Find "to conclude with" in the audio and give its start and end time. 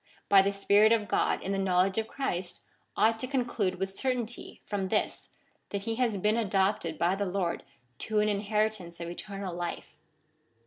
3.19-3.93